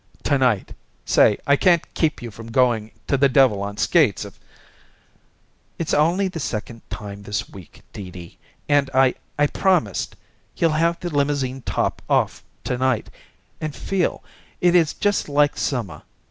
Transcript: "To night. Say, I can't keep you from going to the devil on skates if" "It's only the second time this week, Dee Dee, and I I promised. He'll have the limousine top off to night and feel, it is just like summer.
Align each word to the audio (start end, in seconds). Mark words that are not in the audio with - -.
"To 0.23 0.35
night. 0.39 0.73
Say, 1.05 1.37
I 1.45 1.55
can't 1.55 1.93
keep 1.93 2.23
you 2.23 2.31
from 2.31 2.49
going 2.49 2.89
to 3.05 3.17
the 3.17 3.29
devil 3.29 3.61
on 3.61 3.77
skates 3.77 4.25
if" 4.25 4.39
"It's 5.77 5.93
only 5.93 6.27
the 6.27 6.39
second 6.39 6.81
time 6.89 7.21
this 7.21 7.47
week, 7.49 7.83
Dee 7.93 8.09
Dee, 8.09 8.39
and 8.67 8.89
I 8.95 9.13
I 9.37 9.45
promised. 9.45 10.15
He'll 10.55 10.71
have 10.71 10.99
the 10.99 11.11
limousine 11.11 11.61
top 11.61 12.01
off 12.09 12.41
to 12.63 12.79
night 12.79 13.11
and 13.61 13.75
feel, 13.75 14.23
it 14.59 14.73
is 14.73 14.95
just 14.95 15.29
like 15.29 15.55
summer. 15.55 16.01